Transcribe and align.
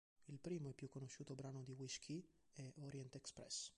Il 0.29 0.39
primo 0.39 0.69
e 0.69 0.73
più 0.73 0.87
conosciuto 0.89 1.35
brano 1.35 1.61
di 1.63 1.73
Wish 1.73 1.99
Key 1.99 2.27
è 2.53 2.73
"Orient 2.77 3.13
express". 3.13 3.69